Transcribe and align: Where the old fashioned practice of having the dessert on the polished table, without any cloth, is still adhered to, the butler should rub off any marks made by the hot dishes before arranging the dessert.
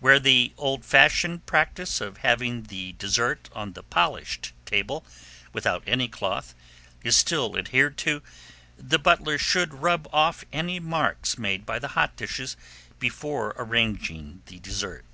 Where 0.00 0.18
the 0.18 0.52
old 0.56 0.84
fashioned 0.84 1.46
practice 1.46 2.00
of 2.00 2.16
having 2.16 2.64
the 2.64 2.94
dessert 2.94 3.48
on 3.52 3.74
the 3.74 3.84
polished 3.84 4.52
table, 4.66 5.06
without 5.52 5.84
any 5.86 6.08
cloth, 6.08 6.52
is 7.04 7.16
still 7.16 7.56
adhered 7.56 7.96
to, 7.98 8.20
the 8.76 8.98
butler 8.98 9.38
should 9.38 9.72
rub 9.72 10.08
off 10.12 10.44
any 10.52 10.80
marks 10.80 11.38
made 11.38 11.64
by 11.64 11.78
the 11.78 11.86
hot 11.94 12.16
dishes 12.16 12.56
before 12.98 13.54
arranging 13.56 14.42
the 14.46 14.58
dessert. 14.58 15.04